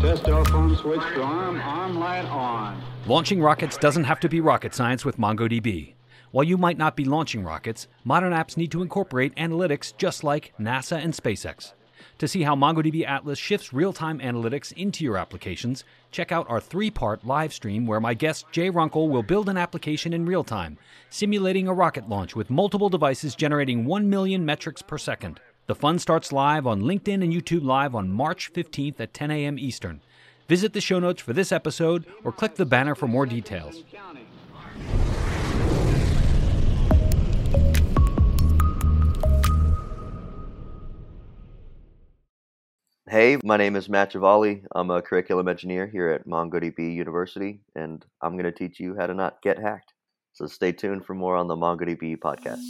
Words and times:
Test 0.00 0.24
telephone 0.24 0.76
switch 0.76 1.00
to 1.00 1.22
arm, 1.22 1.60
arm 1.60 1.98
light 1.98 2.24
on. 2.26 2.80
Launching 3.08 3.42
rockets 3.42 3.76
doesn't 3.76 4.04
have 4.04 4.20
to 4.20 4.28
be 4.28 4.40
rocket 4.40 4.72
science 4.72 5.04
with 5.04 5.18
MongoDB. 5.18 5.94
While 6.30 6.44
you 6.44 6.56
might 6.56 6.78
not 6.78 6.94
be 6.94 7.04
launching 7.04 7.42
rockets, 7.42 7.88
modern 8.04 8.32
apps 8.32 8.56
need 8.56 8.70
to 8.70 8.82
incorporate 8.82 9.34
analytics 9.34 9.96
just 9.96 10.22
like 10.22 10.54
NASA 10.56 11.02
and 11.02 11.12
SpaceX. 11.12 11.72
To 12.18 12.28
see 12.28 12.42
how 12.42 12.54
MongoDB 12.54 13.08
Atlas 13.08 13.40
shifts 13.40 13.72
real 13.72 13.92
time 13.92 14.20
analytics 14.20 14.72
into 14.72 15.02
your 15.02 15.16
applications, 15.16 15.82
check 16.12 16.30
out 16.30 16.48
our 16.48 16.60
three 16.60 16.92
part 16.92 17.26
live 17.26 17.52
stream 17.52 17.84
where 17.84 17.98
my 17.98 18.14
guest 18.14 18.46
Jay 18.52 18.70
Runkel 18.70 19.08
will 19.08 19.24
build 19.24 19.48
an 19.48 19.56
application 19.56 20.12
in 20.12 20.26
real 20.26 20.44
time, 20.44 20.78
simulating 21.10 21.66
a 21.66 21.74
rocket 21.74 22.08
launch 22.08 22.36
with 22.36 22.50
multiple 22.50 22.88
devices 22.88 23.34
generating 23.34 23.84
1 23.84 24.08
million 24.08 24.44
metrics 24.44 24.80
per 24.80 24.96
second. 24.96 25.40
The 25.68 25.74
fun 25.74 25.98
starts 25.98 26.32
live 26.32 26.66
on 26.66 26.80
LinkedIn 26.80 27.22
and 27.22 27.30
YouTube 27.30 27.62
Live 27.62 27.94
on 27.94 28.10
March 28.10 28.50
15th 28.54 28.98
at 29.00 29.12
10 29.12 29.30
a.m. 29.30 29.58
Eastern. 29.58 30.00
Visit 30.48 30.72
the 30.72 30.80
show 30.80 30.98
notes 30.98 31.20
for 31.20 31.34
this 31.34 31.52
episode 31.52 32.06
or 32.24 32.32
click 32.32 32.54
the 32.54 32.64
banner 32.64 32.94
for 32.94 33.06
more 33.06 33.26
details. 33.26 33.84
Hey, 43.10 43.36
my 43.44 43.58
name 43.58 43.76
is 43.76 43.90
Matt 43.90 44.12
Javaly. 44.12 44.64
I'm 44.74 44.90
a 44.90 45.02
curriculum 45.02 45.48
engineer 45.48 45.86
here 45.86 46.08
at 46.08 46.26
MongoDB 46.26 46.94
University, 46.94 47.60
and 47.74 48.02
I'm 48.22 48.38
going 48.38 48.44
to 48.44 48.52
teach 48.52 48.80
you 48.80 48.96
how 48.98 49.06
to 49.06 49.12
not 49.12 49.42
get 49.42 49.58
hacked. 49.58 49.92
So 50.32 50.46
stay 50.46 50.72
tuned 50.72 51.04
for 51.04 51.12
more 51.12 51.36
on 51.36 51.46
the 51.46 51.56
MongoDB 51.56 52.16
podcast. 52.16 52.62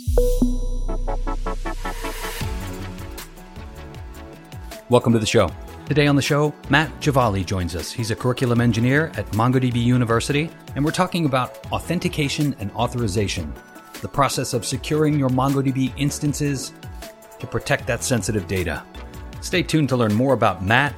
Welcome 4.91 5.13
to 5.13 5.19
the 5.19 5.27
show. 5.27 5.51
Today 5.85 6.07
on 6.07 6.17
the 6.17 6.23
show, 6.23 6.55
Matt 6.71 6.89
Javaly 6.99 7.45
joins 7.45 7.77
us. 7.77 7.93
He's 7.93 8.11
a 8.11 8.17
curriculum 8.17 8.59
engineer 8.59 9.13
at 9.17 9.27
MongoDB 9.33 9.75
University, 9.75 10.49
and 10.75 10.83
we're 10.83 10.93
talking 10.93 11.27
about 11.27 11.59
authentication 11.71 12.57
and 12.59 12.71
authorization, 12.73 13.53
the 14.01 14.09
process 14.09 14.55
of 14.55 14.65
securing 14.65 15.19
your 15.19 15.29
MongoDB 15.29 15.93
instances 15.99 16.73
to 17.39 17.47
protect 17.47 17.87
that 17.87 18.03
sensitive 18.03 18.49
data. 18.49 18.83
Stay 19.43 19.63
tuned 19.63 19.91
to 19.91 19.97
learn 19.97 20.15
more 20.15 20.33
about 20.33 20.65
Matt 20.65 20.95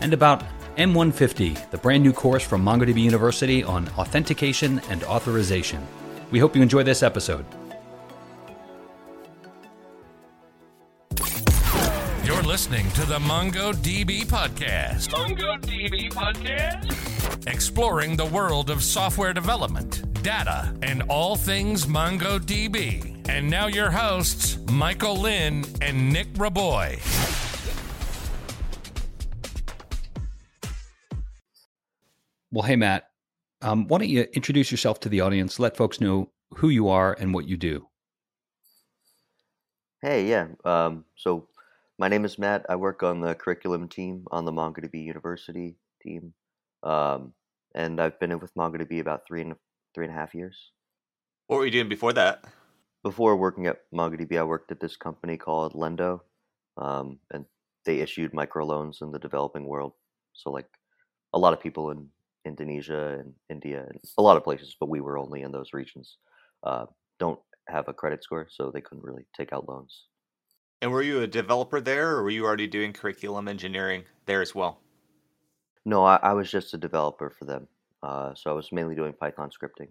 and 0.00 0.14
about 0.14 0.44
M150, 0.76 1.70
the 1.70 1.78
brand 1.78 2.04
new 2.04 2.12
course 2.12 2.44
from 2.44 2.64
MongoDB 2.64 3.02
University 3.02 3.64
on 3.64 3.88
authentication 3.98 4.80
and 4.88 5.02
authorization. 5.02 5.84
We 6.30 6.38
hope 6.38 6.54
you 6.54 6.62
enjoy 6.62 6.84
this 6.84 7.02
episode. 7.02 7.44
Listening 12.56 12.90
to 12.92 13.04
the 13.04 13.18
MongoDB 13.18 14.24
Podcast. 14.24 15.10
MongoDB 15.10 16.10
Podcast? 16.10 17.46
Exploring 17.46 18.16
the 18.16 18.24
world 18.24 18.70
of 18.70 18.82
software 18.82 19.34
development, 19.34 20.22
data, 20.22 20.74
and 20.80 21.02
all 21.10 21.36
things 21.36 21.84
MongoDB. 21.84 23.28
And 23.28 23.50
now 23.50 23.66
your 23.66 23.90
hosts, 23.90 24.56
Michael 24.72 25.20
Lynn 25.20 25.66
and 25.82 26.10
Nic 26.10 26.32
Raboy. 26.32 26.96
Well, 32.50 32.62
hey, 32.62 32.76
Matt, 32.76 33.10
um, 33.60 33.86
why 33.86 33.98
don't 33.98 34.08
you 34.08 34.22
introduce 34.32 34.70
yourself 34.70 34.98
to 35.00 35.10
the 35.10 35.20
audience? 35.20 35.60
Let 35.60 35.76
folks 35.76 36.00
know 36.00 36.30
who 36.54 36.70
you 36.70 36.88
are 36.88 37.14
and 37.20 37.34
what 37.34 37.46
you 37.46 37.58
do. 37.58 37.86
Hey, 40.00 40.26
yeah. 40.26 40.46
Um, 40.64 41.04
so 41.16 41.48
my 41.98 42.08
name 42.08 42.24
is 42.24 42.38
Matt. 42.38 42.66
I 42.68 42.76
work 42.76 43.02
on 43.02 43.20
the 43.20 43.34
curriculum 43.34 43.88
team 43.88 44.24
on 44.30 44.44
the 44.44 44.52
MongoDB 44.52 45.02
University 45.02 45.76
team, 46.02 46.34
um, 46.82 47.32
and 47.74 48.00
I've 48.00 48.20
been 48.20 48.38
with 48.38 48.54
MongoDB 48.54 49.00
about 49.00 49.22
three 49.26 49.40
and 49.40 49.54
three 49.94 50.04
and 50.04 50.14
a 50.14 50.18
half 50.18 50.34
years. 50.34 50.72
What 51.46 51.56
were 51.56 51.64
you 51.64 51.70
doing 51.70 51.88
before 51.88 52.12
that? 52.12 52.44
Before 53.02 53.36
working 53.36 53.66
at 53.66 53.82
MongoDB, 53.94 54.38
I 54.38 54.42
worked 54.42 54.72
at 54.72 54.80
this 54.80 54.96
company 54.96 55.36
called 55.36 55.72
Lenddo, 55.72 56.20
um, 56.76 57.18
and 57.32 57.46
they 57.84 58.00
issued 58.00 58.32
microloans 58.32 59.00
in 59.00 59.12
the 59.12 59.18
developing 59.18 59.64
world. 59.64 59.92
So 60.34 60.50
like 60.50 60.66
a 61.32 61.38
lot 61.38 61.52
of 61.52 61.60
people 61.60 61.90
in 61.90 62.08
Indonesia 62.44 63.18
and 63.20 63.32
India 63.48 63.86
and 63.88 64.00
a 64.18 64.22
lot 64.22 64.36
of 64.36 64.44
places, 64.44 64.76
but 64.78 64.88
we 64.88 65.00
were 65.00 65.18
only 65.18 65.42
in 65.42 65.52
those 65.52 65.72
regions. 65.72 66.18
Uh, 66.62 66.86
don't 67.18 67.40
have 67.68 67.88
a 67.88 67.94
credit 67.94 68.22
score, 68.22 68.48
so 68.50 68.70
they 68.70 68.80
couldn't 68.80 69.04
really 69.04 69.24
take 69.36 69.52
out 69.52 69.68
loans. 69.68 70.06
And 70.82 70.90
were 70.90 71.02
you 71.02 71.22
a 71.22 71.26
developer 71.26 71.80
there, 71.80 72.16
or 72.16 72.22
were 72.22 72.30
you 72.30 72.44
already 72.44 72.66
doing 72.66 72.92
curriculum 72.92 73.48
engineering 73.48 74.04
there 74.26 74.42
as 74.42 74.54
well? 74.54 74.80
No, 75.84 76.04
I, 76.04 76.18
I 76.22 76.32
was 76.34 76.50
just 76.50 76.74
a 76.74 76.78
developer 76.78 77.30
for 77.30 77.44
them. 77.44 77.68
Uh, 78.02 78.34
so 78.34 78.50
I 78.50 78.52
was 78.52 78.72
mainly 78.72 78.94
doing 78.94 79.12
Python 79.12 79.50
scripting. 79.50 79.88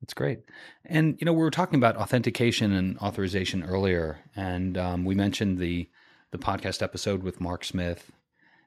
That's 0.00 0.14
great. 0.14 0.40
And 0.84 1.16
you 1.20 1.24
know, 1.24 1.32
we 1.32 1.38
were 1.38 1.50
talking 1.50 1.78
about 1.78 1.96
authentication 1.96 2.72
and 2.72 2.98
authorization 2.98 3.62
earlier, 3.62 4.18
and 4.34 4.76
um, 4.76 5.04
we 5.04 5.14
mentioned 5.14 5.58
the 5.58 5.88
the 6.32 6.38
podcast 6.38 6.82
episode 6.82 7.22
with 7.22 7.40
Mark 7.40 7.62
Smith 7.62 8.10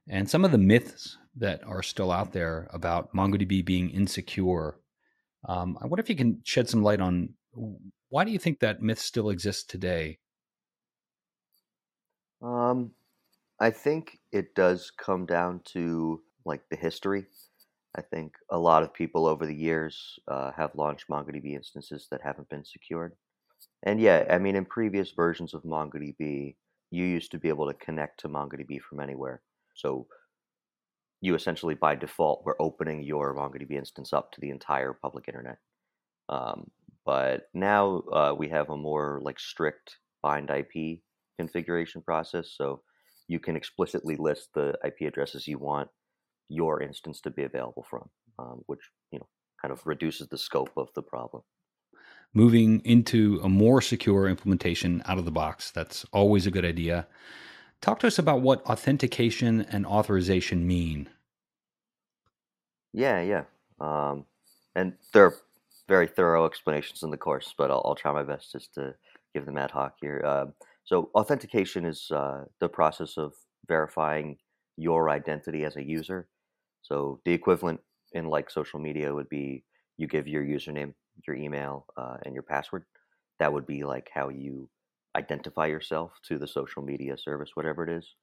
and 0.07 0.29
some 0.29 0.45
of 0.45 0.51
the 0.51 0.57
myths 0.57 1.17
that 1.35 1.63
are 1.65 1.81
still 1.81 2.11
out 2.11 2.31
there 2.31 2.67
about 2.71 3.13
MongoDB 3.13 3.65
being 3.65 3.89
insecure. 3.89 4.77
Um, 5.47 5.77
I 5.81 5.87
wonder 5.87 6.01
if 6.01 6.09
you 6.09 6.15
can 6.15 6.41
shed 6.43 6.69
some 6.69 6.83
light 6.83 7.01
on 7.01 7.33
why 8.09 8.23
do 8.23 8.31
you 8.31 8.39
think 8.39 8.59
that 8.59 8.81
myth 8.81 8.99
still 8.99 9.29
exists 9.29 9.63
today? 9.63 10.19
Um, 12.45 12.91
I 13.59 13.71
think 13.71 14.19
it 14.31 14.53
does 14.53 14.91
come 14.91 15.25
down 15.25 15.61
to 15.73 16.21
like 16.45 16.61
the 16.69 16.75
history. 16.75 17.25
I 17.97 18.01
think 18.01 18.33
a 18.51 18.57
lot 18.57 18.83
of 18.83 18.93
people 18.93 19.25
over 19.25 19.45
the 19.45 19.55
years 19.55 20.19
uh, 20.27 20.51
have 20.55 20.75
launched 20.75 21.07
MongoDB 21.09 21.55
instances 21.55 22.07
that 22.11 22.21
haven't 22.23 22.49
been 22.49 22.65
secured. 22.65 23.13
And 23.83 23.99
yeah, 23.99 24.25
I 24.29 24.37
mean, 24.37 24.55
in 24.55 24.65
previous 24.65 25.11
versions 25.11 25.53
of 25.53 25.63
MongoDB, 25.63 26.55
you 26.91 27.05
used 27.05 27.31
to 27.31 27.39
be 27.39 27.49
able 27.49 27.67
to 27.67 27.73
connect 27.73 28.19
to 28.19 28.29
MongoDB 28.29 28.79
from 28.81 28.99
anywhere. 28.99 29.41
So 29.73 30.07
you 31.21 31.33
essentially 31.33 31.73
by 31.73 31.95
default 31.95 32.45
were 32.45 32.61
opening 32.61 33.01
your 33.01 33.33
MongoDB 33.33 33.71
instance 33.71 34.13
up 34.13 34.31
to 34.33 34.41
the 34.41 34.51
entire 34.51 34.93
public 34.93 35.27
internet. 35.27 35.57
Um, 36.29 36.69
but 37.05 37.47
now 37.53 38.03
uh, 38.11 38.35
we 38.37 38.49
have 38.49 38.69
a 38.69 38.77
more 38.77 39.19
like 39.23 39.39
strict 39.39 39.97
bind 40.21 40.49
IP 40.49 40.99
configuration 41.37 42.01
process, 42.01 42.53
so 42.55 42.81
you 43.27 43.39
can 43.39 43.55
explicitly 43.55 44.15
list 44.15 44.49
the 44.53 44.75
IP 44.85 45.07
addresses 45.07 45.47
you 45.47 45.57
want 45.57 45.89
your 46.49 46.81
instance 46.81 47.21
to 47.21 47.31
be 47.31 47.43
available 47.43 47.85
from, 47.89 48.07
um, 48.37 48.61
which 48.67 48.81
you 49.11 49.19
know 49.19 49.27
kind 49.61 49.71
of 49.71 49.85
reduces 49.85 50.27
the 50.27 50.37
scope 50.37 50.71
of 50.77 50.89
the 50.95 51.01
problem. 51.01 51.43
Moving 52.33 52.81
into 52.83 53.39
a 53.43 53.49
more 53.49 53.81
secure 53.81 54.27
implementation 54.27 55.01
out 55.05 55.17
of 55.17 55.25
the 55.25 55.31
box, 55.31 55.71
that's 55.71 56.05
always 56.11 56.45
a 56.45 56.51
good 56.51 56.65
idea. 56.65 57.07
Talk 57.81 57.99
to 57.99 58.07
us 58.07 58.19
about 58.19 58.41
what 58.41 58.65
authentication 58.65 59.61
and 59.61 59.85
authorization 59.85 60.67
mean. 60.67 61.09
Yeah, 62.93 63.21
yeah. 63.21 63.43
Um, 63.79 64.25
and 64.75 64.93
there 65.13 65.25
are 65.25 65.35
very 65.87 66.07
thorough 66.07 66.45
explanations 66.45 67.03
in 67.03 67.11
the 67.11 67.17
course, 67.17 67.53
but 67.57 67.69
I'll, 67.69 67.81
I'll 67.85 67.95
try 67.95 68.11
my 68.11 68.23
best 68.23 68.51
just 68.51 68.73
to 68.75 68.95
give 69.33 69.45
them 69.45 69.57
ad 69.57 69.71
hoc 69.71 69.95
here. 70.01 70.21
Uh, 70.25 70.45
so, 70.85 71.09
authentication 71.15 71.85
is 71.85 72.11
uh, 72.11 72.45
the 72.59 72.69
process 72.69 73.17
of 73.17 73.33
verifying 73.67 74.37
your 74.77 75.09
identity 75.09 75.65
as 75.65 75.75
a 75.75 75.83
user. 75.83 76.27
So, 76.83 77.21
the 77.25 77.33
equivalent 77.33 77.81
in 78.13 78.27
like 78.27 78.49
social 78.49 78.79
media 78.79 79.13
would 79.13 79.29
be 79.29 79.63
you 79.97 80.07
give 80.07 80.27
your 80.27 80.43
username, 80.43 80.93
your 81.27 81.35
email, 81.35 81.87
uh, 81.97 82.17
and 82.25 82.33
your 82.33 82.43
password. 82.43 82.85
That 83.39 83.51
would 83.53 83.65
be 83.65 83.83
like 83.83 84.09
how 84.13 84.29
you 84.29 84.69
identify 85.17 85.67
yourself 85.67 86.11
to 86.27 86.37
the 86.37 86.47
social 86.47 86.83
media 86.83 87.17
service, 87.17 87.51
whatever 87.55 87.83
it 87.83 87.89
is. 87.97 88.15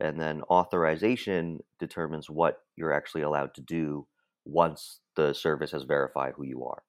And 0.00 0.20
then 0.20 0.42
authorization 0.50 1.60
determines 1.80 2.28
what 2.28 2.60
you're 2.76 2.92
actually 2.92 3.22
allowed 3.22 3.54
to 3.54 3.62
do 3.62 4.06
once 4.44 5.00
the 5.16 5.32
service 5.32 5.72
has 5.72 5.84
verified 5.84 6.34
who 6.36 6.44
you 6.44 6.64
are. 6.64 6.82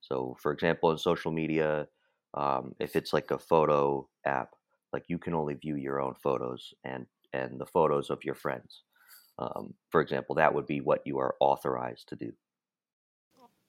So, 0.00 0.36
for 0.42 0.52
example, 0.52 0.90
in 0.90 0.98
social 0.98 1.30
media, 1.32 1.88
um, 2.34 2.74
if 2.80 2.96
it's 2.96 3.12
like 3.12 3.30
a 3.30 3.38
photo 3.38 4.08
app, 4.26 4.50
like 4.94 5.04
you 5.08 5.18
can 5.18 5.34
only 5.34 5.54
view 5.54 5.74
your 5.74 6.00
own 6.00 6.14
photos 6.22 6.72
and 6.84 7.04
and 7.32 7.60
the 7.60 7.66
photos 7.66 8.10
of 8.10 8.24
your 8.24 8.36
friends. 8.36 8.84
Um, 9.40 9.74
for 9.90 10.00
example, 10.00 10.36
that 10.36 10.54
would 10.54 10.66
be 10.66 10.80
what 10.80 11.02
you 11.04 11.18
are 11.18 11.34
authorized 11.40 12.08
to 12.10 12.16
do. 12.16 12.32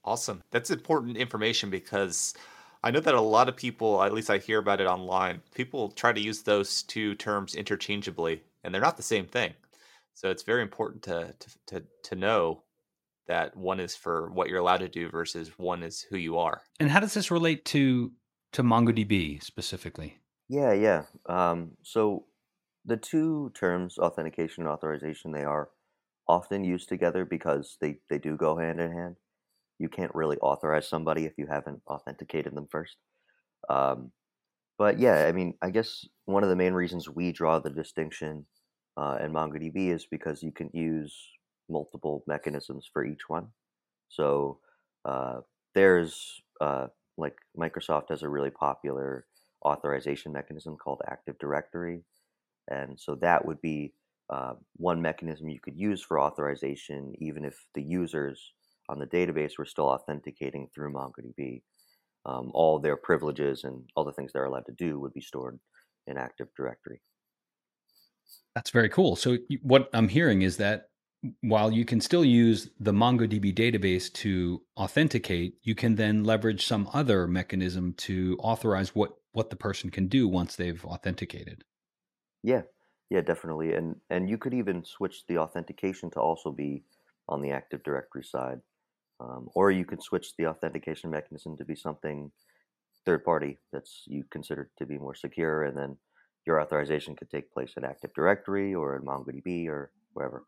Awesome. 0.03 0.43
That's 0.51 0.69
important 0.69 1.17
information 1.17 1.71
because 1.71 2.35
I 2.83 2.91
know 2.91 2.99
that 2.99 3.15
a 3.15 3.21
lot 3.21 3.49
of 3.49 3.55
people, 3.55 4.03
at 4.03 4.13
least 4.13 4.29
I 4.29 4.37
hear 4.37 4.59
about 4.59 4.79
it 4.81 4.85
online, 4.85 5.41
people 5.55 5.89
try 5.89 6.13
to 6.13 6.21
use 6.21 6.43
those 6.43 6.83
two 6.83 7.15
terms 7.15 7.55
interchangeably, 7.55 8.43
and 8.63 8.71
they're 8.71 8.79
not 8.79 8.97
the 8.97 9.03
same 9.03 9.25
thing. 9.25 9.53
So 10.13 10.29
it's 10.29 10.43
very 10.43 10.61
important 10.61 11.01
to 11.03 11.33
to 11.39 11.49
to, 11.67 11.83
to 12.03 12.15
know 12.15 12.61
that 13.27 13.57
one 13.57 13.79
is 13.79 13.95
for 13.95 14.29
what 14.29 14.47
you're 14.47 14.59
allowed 14.59 14.85
to 14.85 14.89
do 14.89 15.09
versus 15.09 15.57
one 15.57 15.81
is 15.81 16.05
who 16.07 16.17
you 16.17 16.37
are. 16.37 16.61
And 16.79 16.91
how 16.91 16.99
does 16.99 17.15
this 17.15 17.31
relate 17.31 17.65
to 17.65 18.11
to 18.53 18.61
MongoDB 18.61 19.41
specifically? 19.41 20.19
Yeah, 20.47 20.73
yeah. 20.73 21.03
Um, 21.27 21.71
so 21.83 22.25
the 22.85 22.97
two 22.97 23.51
terms, 23.55 23.97
authentication 23.97 24.63
and 24.63 24.71
authorization, 24.71 25.31
they 25.31 25.43
are 25.43 25.69
often 26.27 26.63
used 26.63 26.89
together 26.89 27.25
because 27.25 27.77
they, 27.81 27.97
they 28.09 28.17
do 28.19 28.35
go 28.37 28.57
hand 28.57 28.79
in 28.79 28.91
hand. 28.91 29.15
You 29.79 29.89
can't 29.89 30.15
really 30.15 30.37
authorize 30.39 30.87
somebody 30.87 31.25
if 31.25 31.33
you 31.37 31.47
haven't 31.47 31.81
authenticated 31.87 32.55
them 32.55 32.67
first. 32.71 32.97
Um, 33.69 34.11
but 34.77 34.99
yeah, 34.99 35.25
I 35.27 35.33
mean, 35.33 35.55
I 35.61 35.71
guess 35.71 36.05
one 36.25 36.43
of 36.43 36.49
the 36.49 36.55
main 36.55 36.73
reasons 36.73 37.09
we 37.09 37.31
draw 37.31 37.59
the 37.59 37.69
distinction 37.71 38.45
uh, 38.97 39.17
in 39.21 39.33
MongoDB 39.33 39.89
is 39.93 40.07
because 40.09 40.43
you 40.43 40.51
can 40.51 40.69
use 40.73 41.15
multiple 41.69 42.23
mechanisms 42.27 42.89
for 42.91 43.05
each 43.05 43.29
one. 43.29 43.47
So 44.09 44.59
uh, 45.05 45.41
there's 45.73 46.41
uh, 46.61 46.87
like 47.17 47.35
Microsoft 47.57 48.09
has 48.09 48.23
a 48.23 48.29
really 48.29 48.51
popular 48.51 49.25
authorization 49.65 50.31
mechanism 50.31 50.77
called 50.77 51.01
Active 51.07 51.37
Directory, 51.39 52.03
and 52.69 52.99
so 52.99 53.15
that 53.15 53.45
would 53.45 53.61
be 53.61 53.93
uh, 54.29 54.53
one 54.77 55.01
mechanism 55.01 55.49
you 55.49 55.59
could 55.59 55.77
use 55.77 56.01
for 56.01 56.19
authorization, 56.19 57.13
even 57.19 57.45
if 57.45 57.57
the 57.73 57.83
users 57.83 58.53
on 58.89 58.99
the 58.99 59.05
database 59.05 59.57
were 59.57 59.65
still 59.65 59.85
authenticating 59.85 60.67
through 60.73 60.93
MongoDB. 60.93 61.61
Um, 62.27 62.49
all 62.55 62.79
their 62.79 62.97
privileges 62.97 63.65
and 63.65 63.83
all 63.95 64.03
the 64.03 64.11
things 64.11 64.33
they're 64.33 64.45
allowed 64.45 64.65
to 64.65 64.71
do 64.71 64.99
would 64.99 65.13
be 65.13 65.21
stored 65.21 65.59
in 66.07 66.17
Active 66.17 66.47
Directory. 66.57 66.99
That's 68.55 68.71
very 68.71 68.89
cool. 68.89 69.15
So, 69.15 69.37
what 69.61 69.89
I'm 69.93 70.07
hearing 70.07 70.41
is 70.41 70.57
that 70.57 70.87
while 71.41 71.71
you 71.71 71.85
can 71.85 72.01
still 72.01 72.25
use 72.25 72.69
the 72.79 72.93
MongoDB 72.93 73.53
database 73.53 74.11
to 74.13 74.61
authenticate, 74.77 75.55
you 75.63 75.75
can 75.75 75.95
then 75.95 76.23
leverage 76.23 76.65
some 76.65 76.89
other 76.93 77.27
mechanism 77.27 77.93
to 77.97 78.37
authorize 78.39 78.95
what 78.95 79.15
what 79.35 79.49
the 79.49 79.55
person 79.55 79.89
can 79.89 80.07
do 80.07 80.27
once 80.27 80.55
they've 80.55 80.83
authenticated. 80.85 81.63
Yeah, 82.41 82.61
yeah, 83.09 83.21
definitely. 83.21 83.73
And 83.73 83.95
and 84.09 84.29
you 84.29 84.37
could 84.37 84.53
even 84.53 84.83
switch 84.85 85.25
the 85.27 85.37
authentication 85.37 86.09
to 86.11 86.19
also 86.19 86.51
be 86.51 86.83
on 87.27 87.41
the 87.41 87.51
Active 87.51 87.83
Directory 87.83 88.23
side, 88.23 88.59
um, 89.19 89.49
or 89.53 89.71
you 89.71 89.85
could 89.85 90.01
switch 90.01 90.35
the 90.37 90.47
authentication 90.47 91.09
mechanism 91.09 91.57
to 91.57 91.65
be 91.65 91.75
something 91.75 92.31
third 93.05 93.23
party 93.23 93.59
that's 93.71 94.03
you 94.07 94.23
consider 94.31 94.69
to 94.77 94.85
be 94.85 94.97
more 94.97 95.15
secure, 95.15 95.63
and 95.63 95.77
then 95.77 95.97
your 96.45 96.61
authorization 96.61 97.15
could 97.15 97.29
take 97.29 97.51
place 97.51 97.73
in 97.77 97.83
Active 97.83 98.13
Directory 98.13 98.73
or 98.73 98.95
in 98.95 99.03
MongoDB 99.03 99.67
or 99.67 99.91
wherever. 100.13 100.45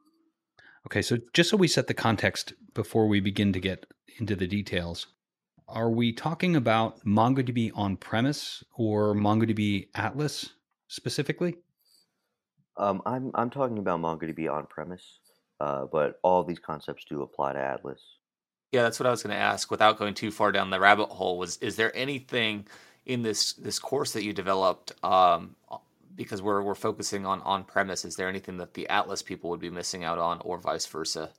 Okay, 0.86 1.02
so 1.02 1.18
just 1.34 1.50
so 1.50 1.58
we 1.58 1.68
set 1.68 1.88
the 1.88 1.94
context 1.94 2.54
before 2.74 3.08
we 3.08 3.20
begin 3.20 3.52
to 3.52 3.60
get 3.60 3.86
into 4.20 4.36
the 4.36 4.48
details, 4.48 5.08
are 5.68 5.90
we 5.90 6.14
talking 6.14 6.56
about 6.56 7.04
MongoDB 7.06 7.72
on 7.76 7.98
premise 7.98 8.64
or 8.76 9.14
MongoDB 9.14 9.90
Atlas 9.96 10.54
specifically? 10.88 11.56
Um, 12.78 13.02
I'm 13.06 13.32
I'm 13.34 13.50
talking 13.50 13.80
about 13.80 14.00
MongoDB 14.00 14.52
on 14.52 14.68
premise, 14.68 15.20
uh, 15.60 15.86
but 15.92 16.20
all 16.24 16.44
these 16.44 16.60
concepts 16.60 17.06
do 17.06 17.22
apply 17.22 17.54
to 17.54 17.60
Atlas. 17.60 18.02
Yeah, 18.72 18.84
that's 18.84 19.00
what 19.00 19.08
I 19.08 19.12
was 19.12 19.24
going 19.24 19.36
to 19.36 19.42
ask. 19.42 19.72
Without 19.72 19.98
going 19.98 20.14
too 20.14 20.30
far 20.30 20.52
down 20.52 20.70
the 20.70 20.80
rabbit 20.80 21.10
hole, 21.10 21.38
was 21.38 21.58
is 21.58 21.76
there 21.76 21.96
anything 21.96 22.68
in 23.08 23.24
this 23.24 23.54
this 23.54 23.80
course 23.80 24.12
that 24.14 24.24
you 24.24 24.34
developed 24.34 24.92
um, 25.04 25.56
because 26.16 26.42
we're 26.42 26.62
we're 26.62 26.76
focusing 26.76 27.26
on 27.26 27.42
on 27.42 27.64
premise. 27.64 28.06
Is 28.06 28.16
there 28.16 28.28
anything 28.28 28.58
that 28.58 28.74
the 28.74 28.88
Atlas 28.90 29.22
people 29.22 29.50
would 29.50 29.62
be 29.62 29.70
missing 29.70 30.04
out 30.04 30.20
on, 30.20 30.40
or 30.42 30.60
vice 30.60 30.86
versa? 30.86 31.32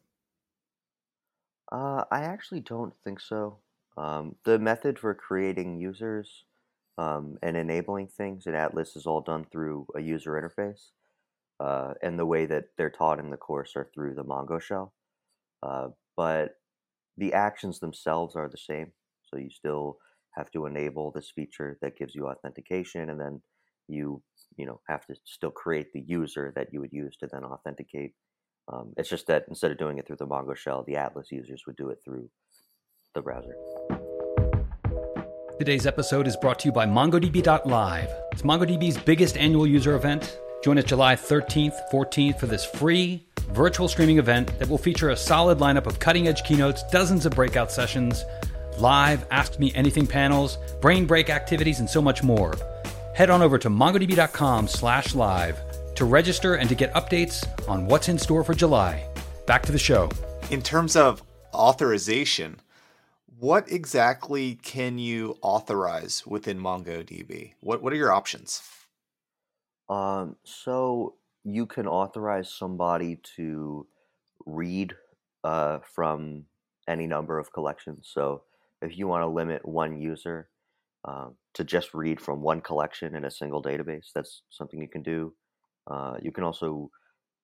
Uh, 1.71 2.05
I 2.11 2.23
actually 2.23 2.61
don't 2.61 2.95
think 3.05 3.21
so. 3.21 3.59
Um, 3.99 4.37
the 4.45 4.59
method 4.61 4.99
for 4.99 5.13
creating 5.13 5.81
users 5.81 6.45
um, 6.99 7.37
and 7.43 7.57
enabling 7.57 8.07
things 8.09 8.47
in 8.47 8.55
Atlas 8.55 8.95
is 8.95 9.07
all 9.07 9.21
done 9.21 9.45
through 9.51 9.87
a 9.97 10.01
user 10.01 10.33
interface, 10.33 10.91
uh, 11.59 11.95
and 12.01 12.17
the 12.17 12.27
way 12.27 12.47
that 12.47 12.67
they're 12.77 12.91
taught 12.91 13.19
in 13.19 13.31
the 13.31 13.37
course 13.37 13.73
are 13.75 13.91
through 13.93 14.15
the 14.15 14.25
Mongo 14.25 14.61
shell. 14.61 14.95
Uh, 15.65 15.89
but 16.17 16.53
the 17.17 17.33
actions 17.33 17.81
themselves 17.81 18.37
are 18.37 18.49
the 18.49 18.57
same, 18.57 18.93
so 19.25 19.37
you 19.37 19.51
still 19.51 19.99
have 20.37 20.51
to 20.53 20.67
enable 20.67 21.11
this 21.11 21.33
feature 21.35 21.77
that 21.83 21.99
gives 21.99 22.15
you 22.15 22.29
authentication, 22.29 23.11
and 23.11 23.21
then 23.21 23.43
you 23.89 24.23
you 24.57 24.65
know 24.65 24.81
have 24.89 25.05
to 25.07 25.17
still 25.25 25.51
create 25.51 25.93
the 25.93 26.05
user 26.07 26.53
that 26.55 26.69
you 26.73 26.81
would 26.81 26.93
use 26.93 27.17
to 27.17 27.27
then 27.27 27.43
authenticate. 27.43 28.15
Um, 28.73 28.93
it's 28.97 29.09
just 29.09 29.27
that 29.27 29.47
instead 29.49 29.73
of 29.73 29.79
doing 29.79 29.99
it 29.99 30.07
through 30.07 30.17
the 30.17 30.27
Mongo 30.27 30.55
shell, 30.55 30.85
the 30.87 30.97
Atlas 30.97 31.33
users 31.33 31.65
would 31.67 31.77
do 31.77 31.89
it 31.89 31.99
through 32.05 32.31
the 33.15 33.23
browser. 33.23 33.78
Today's 35.59 35.89
episode 35.89 36.29
is 36.29 36.37
brought 36.37 36.61
to 36.61 36.69
you 36.69 36.73
by 36.73 36.87
MongoDB.live. 36.87 38.09
It's 38.31 38.43
MongoDB's 38.43 38.97
biggest 38.97 39.37
annual 39.37 39.67
user 39.67 39.97
event. 39.97 40.39
Join 40.63 40.79
us 40.79 40.85
July 40.85 41.17
13th, 41.17 41.75
14th 41.93 42.39
for 42.39 42.47
this 42.47 42.65
free 42.65 43.27
virtual 43.51 43.89
streaming 43.89 44.19
event 44.19 44.57
that 44.61 44.69
will 44.69 44.79
feature 44.79 45.11
a 45.11 45.17
solid 45.17 45.59
lineup 45.59 45.87
of 45.87 45.99
cutting 45.99 46.29
edge 46.29 46.45
keynotes, 46.45 46.85
dozens 46.93 47.27
of 47.27 47.35
breakout 47.35 47.73
sessions, 47.73 48.25
live 48.79 49.27
Ask 49.33 49.59
Me 49.59 49.73
Anything 49.75 50.07
panels, 50.07 50.59
brain 50.81 51.07
break 51.07 51.29
activities, 51.29 51.81
and 51.81 51.91
so 51.91 52.01
much 52.01 52.23
more 52.23 52.55
head 53.17 53.29
on 53.29 53.43
over 53.43 53.59
to 53.59 53.69
mongodb.com 53.69 54.69
slash 54.69 55.17
live 55.17 55.59
to 55.97 56.05
register 56.05 56.55
and 56.55 56.69
to 56.69 56.77
get 56.77 56.95
updates 56.95 57.45
on 57.69 57.85
what's 57.85 58.09
in 58.09 58.17
store 58.17 58.45
for 58.45 58.55
July. 58.55 59.05
Back 59.45 59.65
to 59.65 59.73
the 59.73 59.79
show. 59.79 60.09
In 60.53 60.63
terms 60.63 60.95
of 60.95 61.21
authorization, 61.53 62.61
what 63.39 63.71
exactly 63.71 64.55
can 64.57 64.99
you 64.99 65.39
authorize 65.43 66.27
within 66.27 66.59
MongoDB? 66.59 67.55
What 67.61 67.83
what 67.83 67.93
are 67.93 67.97
your 67.97 68.13
options? 68.13 68.63
Um, 69.89 70.37
so 70.45 71.15
you 71.45 71.67
can 71.67 71.87
authorize 71.87 72.53
somebody 72.53 73.21
to 73.37 73.87
read 74.45 74.95
uh, 75.45 75.79
from 75.95 76.45
any 76.87 77.07
number 77.07 77.39
of 77.39 77.53
collections. 77.53 78.11
So 78.13 78.43
if 78.83 78.99
you 78.99 79.09
want 79.09 79.23
to 79.23 79.29
limit 79.29 79.67
one 79.67 80.01
user 80.01 80.49
um, 81.05 81.37
to 81.55 81.65
just 81.65 81.95
read 81.95 82.21
from 82.21 82.43
one 82.43 82.61
collection 82.61 83.15
in 83.15 83.25
a 83.25 83.31
single 83.31 83.63
database. 83.63 84.07
That's 84.15 84.43
something 84.51 84.81
you 84.81 84.89
can 84.89 85.03
do. 85.03 85.33
Uh, 85.91 86.17
you 86.21 86.33
can 86.33 86.45
also 86.45 86.91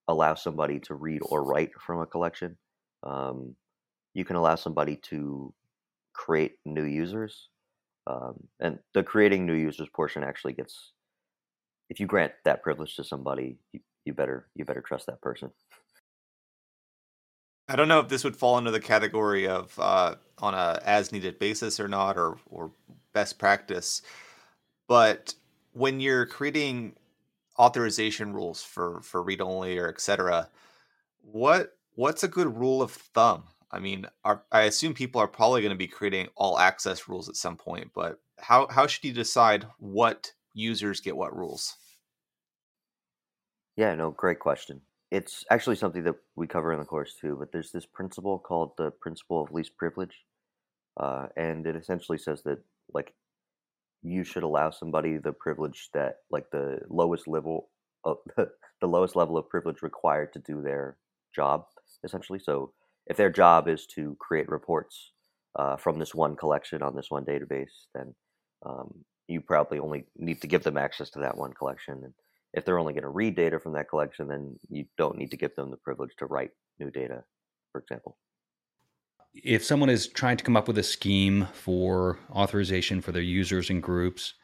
allow 0.08 0.34
somebody 0.34 0.80
to 0.80 0.94
read 0.94 1.20
or 1.22 1.44
write 1.44 1.70
from 1.80 2.00
a 2.00 2.06
collection. 2.06 2.56
Um, 3.02 3.54
you 4.12 4.24
can 4.24 4.36
allow 4.36 4.56
somebody 4.56 4.96
to 4.96 5.54
create 6.14 6.56
new 6.64 6.84
users. 6.84 7.48
Um, 8.06 8.48
and 8.60 8.78
the 8.94 9.02
creating 9.02 9.46
new 9.46 9.54
users 9.54 9.88
portion 9.94 10.24
actually 10.24 10.52
gets, 10.54 10.92
if 11.90 12.00
you 12.00 12.06
grant 12.06 12.32
that 12.44 12.62
privilege 12.62 12.96
to 12.96 13.04
somebody, 13.04 13.58
you, 13.72 13.80
you 14.04 14.12
better 14.12 14.46
you 14.54 14.64
better 14.64 14.82
trust 14.82 15.06
that 15.06 15.20
person. 15.20 15.50
I 17.68 17.76
don't 17.76 17.88
know 17.88 18.00
if 18.00 18.08
this 18.08 18.24
would 18.24 18.36
fall 18.36 18.56
under 18.56 18.70
the 18.70 18.80
category 18.80 19.48
of 19.48 19.78
uh, 19.78 20.16
on 20.38 20.54
a 20.54 20.80
as 20.84 21.12
needed 21.12 21.38
basis 21.38 21.80
or 21.80 21.88
not, 21.88 22.18
or 22.18 22.36
or 22.50 22.70
best 23.14 23.38
practice. 23.38 24.02
But 24.86 25.34
when 25.72 26.00
you're 26.00 26.26
creating 26.26 26.96
authorization 27.58 28.34
rules 28.34 28.62
for 28.62 29.00
for 29.00 29.22
read 29.22 29.40
only 29.40 29.78
or 29.78 29.88
etc., 29.88 30.50
what 31.22 31.78
what's 31.94 32.22
a 32.22 32.28
good 32.28 32.58
rule 32.58 32.82
of 32.82 32.90
thumb? 32.90 33.44
I 33.74 33.80
mean, 33.80 34.06
are, 34.24 34.44
I 34.52 34.62
assume 34.62 34.94
people 34.94 35.20
are 35.20 35.26
probably 35.26 35.60
going 35.60 35.72
to 35.72 35.76
be 35.76 35.88
creating 35.88 36.28
all 36.36 36.60
access 36.60 37.08
rules 37.08 37.28
at 37.28 37.34
some 37.34 37.56
point, 37.56 37.90
but 37.92 38.20
how 38.38 38.68
how 38.68 38.86
should 38.86 39.04
you 39.04 39.12
decide 39.12 39.66
what 39.78 40.32
users 40.54 41.00
get 41.00 41.16
what 41.16 41.36
rules? 41.36 41.76
Yeah, 43.76 43.96
no, 43.96 44.12
great 44.12 44.38
question. 44.38 44.80
It's 45.10 45.44
actually 45.50 45.74
something 45.74 46.04
that 46.04 46.14
we 46.36 46.46
cover 46.46 46.72
in 46.72 46.78
the 46.78 46.84
course 46.84 47.16
too, 47.20 47.36
but 47.36 47.50
there's 47.50 47.72
this 47.72 47.84
principle 47.84 48.38
called 48.38 48.72
the 48.78 48.92
principle 48.92 49.42
of 49.42 49.50
least 49.50 49.76
privilege. 49.76 50.24
Uh, 50.96 51.26
and 51.36 51.66
it 51.66 51.74
essentially 51.74 52.18
says 52.18 52.42
that 52.44 52.58
like 52.92 53.12
you 54.02 54.22
should 54.22 54.44
allow 54.44 54.70
somebody 54.70 55.18
the 55.18 55.32
privilege 55.32 55.88
that 55.94 56.18
like 56.30 56.48
the 56.52 56.78
lowest 56.88 57.26
level 57.26 57.70
of 58.04 58.18
the 58.36 58.86
lowest 58.86 59.16
level 59.16 59.36
of 59.36 59.48
privilege 59.48 59.82
required 59.82 60.32
to 60.32 60.38
do 60.38 60.62
their 60.62 60.96
job 61.34 61.64
essentially 62.04 62.38
so 62.38 62.72
if 63.06 63.16
their 63.16 63.30
job 63.30 63.68
is 63.68 63.86
to 63.86 64.16
create 64.20 64.48
reports 64.48 65.12
uh, 65.56 65.76
from 65.76 65.98
this 65.98 66.14
one 66.14 66.36
collection 66.36 66.82
on 66.82 66.94
this 66.94 67.10
one 67.10 67.24
database 67.24 67.86
then 67.94 68.14
um, 68.66 68.92
you 69.28 69.40
probably 69.40 69.78
only 69.78 70.04
need 70.16 70.40
to 70.40 70.46
give 70.46 70.62
them 70.62 70.76
access 70.76 71.10
to 71.10 71.20
that 71.20 71.36
one 71.36 71.52
collection 71.52 72.00
and 72.04 72.14
if 72.52 72.64
they're 72.64 72.78
only 72.78 72.92
going 72.92 73.02
to 73.02 73.08
read 73.08 73.34
data 73.34 73.58
from 73.58 73.72
that 73.72 73.88
collection 73.88 74.28
then 74.28 74.58
you 74.70 74.84
don't 74.96 75.18
need 75.18 75.30
to 75.30 75.36
give 75.36 75.54
them 75.54 75.70
the 75.70 75.76
privilege 75.76 76.12
to 76.18 76.26
write 76.26 76.50
new 76.78 76.90
data 76.90 77.22
for 77.74 77.80
example. 77.80 78.16
If 79.34 79.64
someone 79.64 79.90
is 79.90 80.06
trying 80.06 80.36
to 80.36 80.44
come 80.44 80.56
up 80.56 80.68
with 80.68 80.78
a 80.78 80.84
scheme 80.84 81.48
for 81.52 82.20
authorization 82.30 83.00
for 83.00 83.10
their 83.10 83.20
users 83.20 83.68
and 83.68 83.82
groups, 83.82 84.34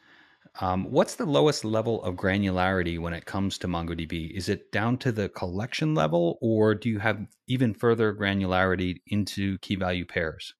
um, 0.59 0.91
what's 0.91 1.15
the 1.15 1.25
lowest 1.25 1.63
level 1.63 2.03
of 2.03 2.15
granularity 2.15 2.99
when 2.99 3.13
it 3.13 3.25
comes 3.25 3.57
to 3.59 3.67
MongoDB? 3.67 4.31
Is 4.31 4.49
it 4.49 4.71
down 4.71 4.97
to 4.99 5.11
the 5.11 5.29
collection 5.29 5.95
level, 5.95 6.37
or 6.41 6.75
do 6.75 6.89
you 6.89 6.99
have 6.99 7.25
even 7.47 7.73
further 7.73 8.13
granularity 8.13 9.01
into 9.07 9.57
key 9.59 9.75
value 9.75 10.05
pairs? 10.05 10.53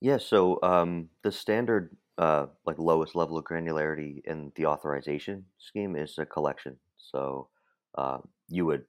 Yeah, 0.00 0.18
so 0.18 0.58
um, 0.62 1.08
the 1.22 1.32
standard, 1.32 1.96
uh, 2.18 2.46
like 2.64 2.78
lowest 2.78 3.14
level 3.14 3.36
of 3.36 3.44
granularity 3.44 4.20
in 4.24 4.52
the 4.54 4.66
authorization 4.66 5.46
scheme 5.58 5.96
is 5.96 6.16
a 6.18 6.26
collection. 6.26 6.76
So 6.96 7.48
uh, 7.96 8.18
you 8.48 8.66
would 8.66 8.84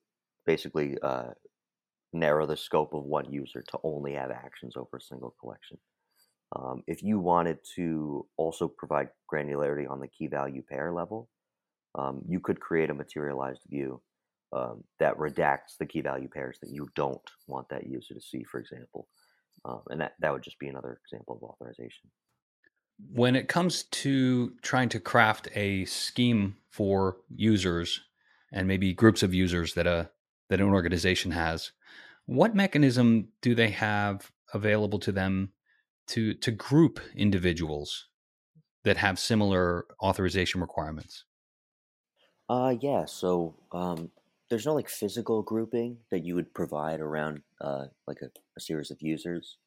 basically 0.46 0.98
uh, 1.02 1.30
narrow 2.14 2.46
the 2.46 2.58
scope 2.58 2.94
of 2.94 3.04
one 3.04 3.32
user 3.32 3.64
to 3.70 3.80
only 3.84 4.14
have 4.14 4.32
actions 4.32 4.76
over 4.76 4.98
a 4.98 5.02
single 5.02 5.36
collection. 5.40 5.78
Um, 6.56 6.84
if 6.88 7.02
you 7.02 7.20
wanted 7.20 7.60
to 7.76 8.28
also 8.38 8.68
provide 8.68 9.10
granularity 9.32 9.90
on 9.90 10.00
the 10.00 10.08
key 10.08 10.28
value 10.28 10.62
pair 10.62 10.92
level, 10.92 11.30
um, 11.96 12.22
you 12.28 12.40
could 12.40 12.60
create 12.60 12.90
a 12.90 12.94
materialized 12.94 13.62
view 13.70 14.02
um, 14.54 14.84
that 15.00 15.18
redacts 15.18 15.78
the 15.80 15.86
key 15.86 16.02
value 16.02 16.28
pairs 16.28 16.58
that 16.62 16.70
you 16.70 16.88
don't 16.96 17.22
want 17.48 17.68
that 17.70 17.88
user 17.88 18.14
to 18.14 18.22
see, 18.22 18.44
for 18.44 18.60
example. 18.60 19.08
Um, 19.66 19.82
and 19.90 20.02
that, 20.02 20.14
that 20.20 20.32
would 20.32 20.44
just 20.44 20.60
be 20.60 20.68
another 20.68 21.00
example 21.04 21.36
of 21.36 21.44
authorization. 21.44 22.10
When 23.12 23.36
it 23.36 23.48
comes 23.48 23.84
to 23.84 24.54
trying 24.62 24.90
to 24.90 25.00
craft 25.00 25.50
a 25.56 25.86
scheme 25.86 26.56
for 26.70 27.18
users 27.36 28.02
and 28.54 28.68
maybe 28.68 28.94
groups 28.94 29.24
of 29.24 29.34
users 29.34 29.74
that 29.74 29.88
a 29.88 30.10
that 30.50 30.62
an 30.62 30.70
organization 30.72 31.32
has, 31.32 31.72
what 32.26 32.56
mechanism 32.56 33.30
do 33.42 33.56
they 33.56 33.72
have 33.72 34.32
available 34.54 35.00
to 35.00 35.12
them 35.12 35.52
to 36.08 36.34
to 36.36 36.52
group 36.52 37.00
individuals 37.16 38.10
that 38.84 38.98
have 38.98 39.20
similar 39.20 39.86
authorization 40.02 40.62
requirements? 40.62 41.26
Uh, 42.50 42.76
yeah. 42.80 43.06
So 43.06 43.56
um, 43.72 44.12
there's 44.50 44.66
no 44.66 44.74
like 44.76 44.90
physical 44.90 45.42
grouping 45.42 46.00
that 46.12 46.26
you 46.26 46.36
would 46.36 46.54
provide 46.54 47.00
around 47.00 47.44
uh, 47.62 47.88
like 48.08 48.22
a, 48.22 48.30
a 48.58 48.62
series 48.62 48.92
of 48.92 49.02
users, 49.02 49.58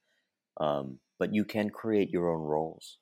um, 0.59 1.01
but 1.19 1.35
you 1.35 1.45
can 1.45 1.71
create 1.71 2.11
your 2.11 2.31
own 2.31 2.43
roles. 2.43 2.99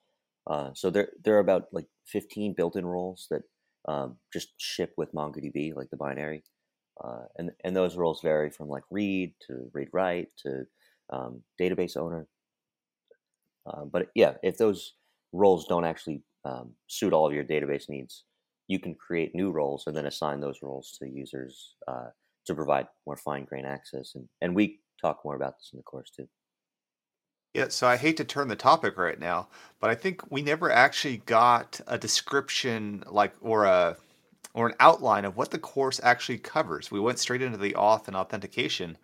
Uh, 0.47 0.73
so 0.75 0.91
there 0.91 1.13
there 1.23 1.37
are 1.37 1.41
about 1.41 1.69
like 1.73 1.89
15 2.07 2.55
built-in 2.55 2.87
roles 2.87 3.29
that 3.31 3.43
um, 3.89 4.19
just 4.33 4.61
ship 4.61 4.95
with 4.97 5.13
MongoDB, 5.13 5.75
like 5.75 5.91
the 5.91 5.97
binary, 5.99 6.45
uh, 7.03 7.27
and 7.37 7.53
and 7.65 7.77
those 7.77 7.97
roles 7.97 8.23
vary 8.23 8.51
from 8.51 8.69
like 8.69 8.85
read 8.91 9.35
to 9.49 9.71
read 9.75 9.89
write 9.93 10.31
to 10.39 10.67
um, 11.11 11.45
database 11.61 11.97
owner. 11.97 12.29
Uh, 13.67 13.85
but 13.85 14.09
yeah, 14.15 14.35
if 14.43 14.57
those 14.57 14.95
roles 15.33 15.67
don't 15.67 15.85
actually 15.85 16.23
um, 16.45 16.73
suit 16.87 17.13
all 17.13 17.27
of 17.27 17.33
your 17.33 17.45
database 17.45 17.89
needs, 17.89 18.25
you 18.69 18.79
can 18.79 18.95
create 18.95 19.35
new 19.35 19.51
roles 19.51 19.85
and 19.87 19.97
then 19.97 20.07
assign 20.07 20.41
those 20.41 20.63
roles 20.63 20.97
to 20.99 21.09
users 21.09 21.75
uh, 21.89 22.09
to 22.47 22.55
provide 22.55 22.87
more 23.07 23.17
fine 23.17 23.45
grained 23.45 23.67
access. 23.67 24.15
And, 24.15 24.29
and 24.41 24.55
we 24.55 24.81
talk 25.01 25.21
more 25.25 25.37
about 25.37 25.59
this 25.59 25.71
in 25.73 25.79
the 25.79 25.83
course 25.83 26.11
too. 26.11 26.29
Yeah, 27.55 27.69
so 27.69 27.87
I 27.87 27.97
hate 27.97 28.19
to 28.19 28.25
turn 28.25 28.49
the 28.49 28.55
topic 28.57 28.99
right 28.99 29.19
now, 29.19 29.49
but 29.81 29.89
I 29.89 29.95
think 29.95 30.31
we 30.31 30.43
never 30.43 30.71
actually 30.71 31.23
got 31.25 31.81
a 31.87 31.97
description 31.97 33.03
like 33.07 33.33
or 33.41 33.65
a 33.65 33.97
or 34.53 34.67
an 34.67 34.75
outline 34.79 35.25
of 35.25 35.39
what 35.39 35.51
the 35.51 35.59
course 35.59 35.99
actually 36.03 36.37
covers. 36.37 36.91
We 36.91 37.01
went 37.01 37.19
straight 37.19 37.41
into 37.41 37.57
the 37.57 37.73
auth 37.73 38.09
and 38.09 38.17
authentication, 38.17 38.99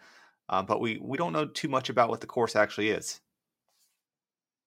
uh, 0.50 0.62
but 0.62 0.82
we 0.82 0.98
we 1.00 1.16
don't 1.16 1.32
know 1.32 1.46
too 1.46 1.68
much 1.68 1.88
about 1.88 2.10
what 2.10 2.20
the 2.20 2.26
course 2.26 2.54
actually 2.54 2.90
is. 2.90 3.21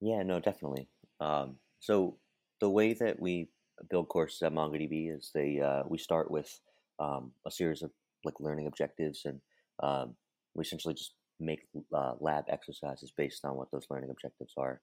Yeah, 0.05 0.21
no, 0.21 0.39
definitely. 0.39 0.87
Um, 1.19 1.57
so 1.79 2.17
the 2.61 2.69
way 2.69 2.93
that 2.93 3.19
we 3.19 3.49
build 3.89 4.07
courses 4.07 4.43
at 4.43 4.53
MongoDB 4.53 5.15
is 5.17 5.31
they 5.33 5.59
uh, 5.59 5.81
we 5.89 5.97
start 5.97 6.29
with 6.29 6.59
um, 6.99 7.31
a 7.47 7.51
series 7.51 7.81
of 7.81 7.89
like 8.23 8.39
learning 8.39 8.67
objectives, 8.67 9.23
and 9.25 9.41
um, 9.81 10.15
we 10.53 10.61
essentially 10.63 10.93
just 10.93 11.13
make 11.39 11.61
uh, 11.91 12.13
lab 12.19 12.45
exercises 12.49 13.11
based 13.17 13.43
on 13.45 13.55
what 13.55 13.71
those 13.71 13.87
learning 13.89 14.11
objectives 14.11 14.53
are. 14.57 14.79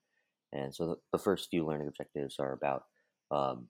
And 0.51 0.75
so 0.75 0.87
the, 0.87 0.95
the 1.13 1.23
first 1.23 1.49
few 1.49 1.65
learning 1.65 1.87
objectives 1.87 2.35
are 2.37 2.51
about 2.53 2.83
um, 3.31 3.67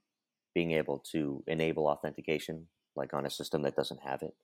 being 0.56 0.72
able 0.72 1.04
to 1.12 1.44
enable 1.46 1.86
authentication, 1.86 2.66
like 2.96 3.14
on 3.14 3.26
a 3.26 3.30
system 3.30 3.62
that 3.62 3.76
doesn't 3.76 4.00
have 4.04 4.22
it, 4.22 4.34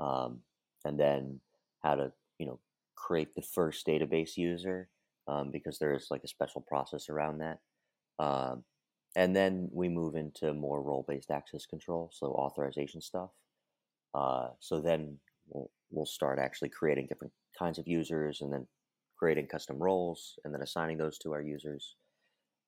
um, 0.00 0.40
and 0.84 0.98
then 0.98 1.40
how 1.84 1.94
to 1.94 2.12
you 2.38 2.46
know 2.46 2.58
create 2.96 3.36
the 3.36 3.42
first 3.42 3.86
database 3.86 4.36
user 4.36 4.88
um, 5.28 5.50
because 5.50 5.78
there 5.78 5.94
is 5.94 6.08
like 6.10 6.24
a 6.24 6.28
special 6.28 6.64
process 6.66 7.08
around 7.08 7.38
that. 7.38 7.58
Um, 8.18 8.64
and 9.14 9.36
then 9.36 9.68
we 9.72 9.88
move 9.88 10.14
into 10.14 10.54
more 10.54 10.82
role-based 10.82 11.30
access 11.30 11.66
control, 11.66 12.10
so 12.12 12.28
authorization 12.28 13.00
stuff. 13.00 13.30
Uh, 14.14 14.48
so 14.60 14.80
then 14.80 15.18
we'll, 15.48 15.70
we'll 15.90 16.06
start 16.06 16.38
actually 16.38 16.70
creating 16.70 17.06
different 17.08 17.32
kinds 17.58 17.78
of 17.78 17.86
users, 17.86 18.40
and 18.40 18.52
then 18.52 18.66
creating 19.18 19.46
custom 19.46 19.78
roles, 19.78 20.34
and 20.44 20.54
then 20.54 20.62
assigning 20.62 20.98
those 20.98 21.18
to 21.18 21.32
our 21.32 21.42
users. 21.42 21.96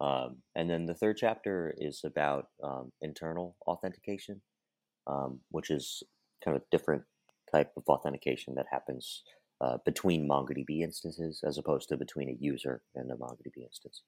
Um, 0.01 0.37
and 0.55 0.69
then 0.69 0.87
the 0.87 0.95
third 0.95 1.17
chapter 1.17 1.75
is 1.79 2.03
about 2.05 2.47
um, 2.63 2.93
internal 3.01 3.57
authentication, 3.67 4.43
um, 5.07 5.41
which 5.51 5.71
is 5.71 6.03
kind 6.45 6.57
of 6.57 6.63
a 6.63 6.77
different 6.77 7.05
type 7.51 7.73
of 7.77 7.85
authentication 7.89 8.55
that 8.57 8.67
happens 8.71 9.23
uh, 9.65 9.79
between 9.85 10.29
MongoDB 10.29 10.81
instances 10.83 11.43
as 11.43 11.57
opposed 11.57 11.89
to 11.89 11.97
between 11.97 12.29
a 12.29 12.37
user 12.39 12.83
and 12.95 13.11
a 13.11 13.15
MongoDB 13.15 13.65
instance. 13.65 14.03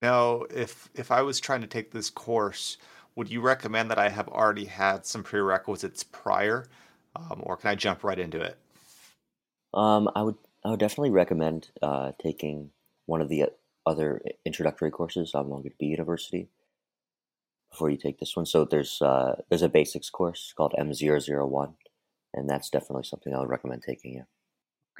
Now, 0.00 0.42
if 0.50 0.88
if 0.94 1.10
I 1.10 1.22
was 1.22 1.40
trying 1.40 1.60
to 1.60 1.66
take 1.66 1.90
this 1.90 2.10
course, 2.10 2.78
would 3.14 3.30
you 3.30 3.40
recommend 3.40 3.90
that 3.90 3.98
I 3.98 4.08
have 4.08 4.28
already 4.28 4.64
had 4.64 5.04
some 5.04 5.22
prerequisites 5.22 6.02
prior, 6.02 6.66
um, 7.14 7.42
or 7.44 7.56
can 7.56 7.70
I 7.70 7.74
jump 7.74 8.02
right 8.02 8.18
into 8.18 8.40
it? 8.40 8.56
Um, 9.74 10.10
I 10.16 10.22
would 10.22 10.36
I 10.64 10.70
would 10.70 10.80
definitely 10.80 11.10
recommend 11.10 11.70
uh, 11.82 12.12
taking 12.20 12.70
one 13.06 13.20
of 13.20 13.28
the 13.28 13.50
other 13.84 14.22
introductory 14.46 14.90
courses 14.90 15.34
on 15.34 15.48
MongoDB 15.48 15.82
University 15.82 16.48
before 17.70 17.90
you 17.90 17.96
take 17.98 18.18
this 18.18 18.34
one. 18.36 18.46
So 18.46 18.64
there's 18.64 19.02
uh, 19.02 19.42
there's 19.50 19.62
a 19.62 19.68
basics 19.68 20.08
course 20.08 20.54
called 20.56 20.74
M001, 20.78 21.74
and 22.34 22.48
that's 22.48 22.70
definitely 22.70 23.04
something 23.04 23.34
I 23.34 23.40
would 23.40 23.50
recommend 23.50 23.82
taking. 23.82 24.14
Yeah. 24.14 24.24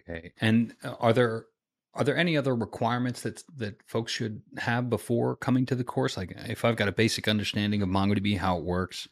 Okay. 0.09 0.33
And 0.41 0.75
uh, 0.83 0.95
are 1.01 1.13
there 1.13 1.47
are 1.95 2.05
there 2.05 2.17
any 2.17 2.37
other 2.37 2.55
requirements 2.55 3.23
that 3.23 3.43
that 3.57 3.83
folks 3.89 4.13
should 4.13 4.43
have 4.59 4.89
before 4.91 5.37
coming 5.37 5.67
to 5.67 5.75
the 5.75 5.85
course? 5.85 6.17
Like, 6.17 6.33
if 6.37 6.65
I've 6.65 6.77
got 6.77 6.89
a 6.89 6.93
basic 6.93 7.29
understanding 7.29 7.83
of 7.83 7.89
MongoDB, 7.89 8.39
how 8.39 8.59
it 8.59 8.65
works, 8.65 9.09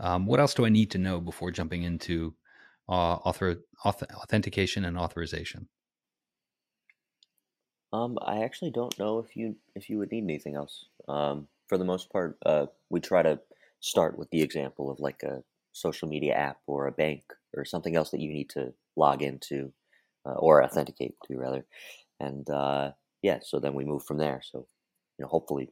um, 0.00 0.26
what 0.26 0.40
else 0.40 0.54
do 0.54 0.66
I 0.66 0.70
need 0.70 0.90
to 0.92 0.98
know 0.98 1.20
before 1.20 1.50
jumping 1.50 1.84
into 1.84 2.36
uh, 2.88 3.16
author, 3.16 3.62
auth- 3.84 4.12
authentication 4.14 4.84
and 4.84 4.98
authorization? 4.98 5.68
Um, 7.92 8.18
I 8.22 8.42
actually 8.42 8.70
don't 8.70 8.98
know 8.98 9.18
if 9.18 9.36
you 9.36 9.56
if 9.74 9.88
you 9.88 9.98
would 9.98 10.10
need 10.10 10.24
anything 10.24 10.54
else. 10.54 10.86
Um, 11.08 11.48
for 11.68 11.78
the 11.78 11.84
most 11.84 12.10
part, 12.10 12.38
uh, 12.44 12.66
we 12.90 13.00
try 13.00 13.22
to 13.22 13.40
start 13.80 14.18
with 14.18 14.30
the 14.30 14.42
example 14.42 14.90
of 14.90 15.00
like 15.00 15.22
a 15.22 15.44
social 15.72 16.08
media 16.08 16.34
app 16.34 16.60
or 16.66 16.86
a 16.86 16.92
bank 16.92 17.32
or 17.54 17.64
something 17.64 17.96
else 17.96 18.10
that 18.10 18.20
you 18.20 18.32
need 18.32 18.50
to 18.50 18.74
log 18.96 19.22
into 19.22 19.72
uh, 20.26 20.34
or 20.34 20.64
authenticate 20.64 21.14
to 21.26 21.36
rather 21.36 21.64
and 22.20 22.48
uh, 22.50 22.90
yeah, 23.22 23.38
so 23.42 23.58
then 23.58 23.74
we 23.74 23.84
move 23.84 24.04
from 24.04 24.18
there. 24.18 24.40
So 24.42 24.66
you 25.18 25.24
know, 25.24 25.28
hopefully, 25.28 25.68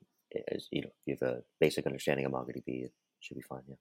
as 0.52 0.68
you 0.70 0.82
know, 0.82 0.88
if 0.88 0.94
you 1.06 1.16
have 1.20 1.28
a 1.28 1.42
basic 1.60 1.86
understanding 1.86 2.26
of 2.26 2.32
MongoDB, 2.32 2.84
it 2.84 2.92
should 3.20 3.36
be 3.36 3.42
fine. 3.42 3.62
Yeah. 3.68 3.76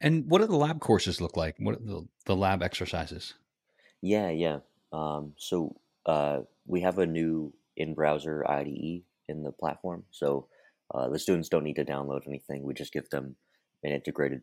And 0.00 0.30
what 0.30 0.40
do 0.40 0.46
the 0.46 0.56
lab 0.56 0.80
courses 0.80 1.20
look 1.20 1.36
like? 1.36 1.56
What 1.58 1.76
are 1.76 1.84
the, 1.84 2.06
the 2.26 2.36
lab 2.36 2.62
exercises? 2.62 3.34
Yeah, 4.02 4.30
yeah. 4.30 4.58
Um, 4.92 5.32
so 5.38 5.74
uh, 6.04 6.40
we 6.66 6.82
have 6.82 6.98
a 6.98 7.06
new 7.06 7.54
in-browser 7.78 8.48
IDE 8.48 9.02
in 9.28 9.42
the 9.42 9.52
platform, 9.52 10.04
so 10.10 10.48
uh, 10.94 11.08
the 11.08 11.18
students 11.18 11.48
don't 11.48 11.64
need 11.64 11.76
to 11.76 11.84
download 11.84 12.26
anything. 12.26 12.62
We 12.62 12.74
just 12.74 12.92
give 12.92 13.08
them 13.10 13.36
an 13.82 13.92
integrated 13.92 14.42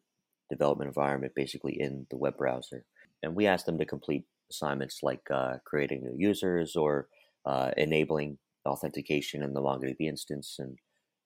development 0.49 0.87
environment, 0.87 1.33
basically 1.35 1.79
in 1.79 2.07
the 2.09 2.17
web 2.17 2.35
browser, 2.37 2.83
and 3.21 3.35
we 3.35 3.45
ask 3.45 3.65
them 3.65 3.77
to 3.77 3.85
complete 3.85 4.25
assignments 4.53 4.99
like 5.01 5.21
uh, 5.31 5.55
creating 5.65 6.03
new 6.03 6.15
users 6.15 6.75
or 6.75 7.07
uh, 7.45 7.71
enabling 7.77 8.37
authentication 8.65 9.43
in 9.43 9.53
the 9.53 9.61
MongoDB 9.61 10.01
instance, 10.01 10.57
and 10.59 10.77